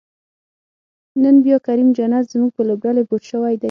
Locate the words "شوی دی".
3.31-3.59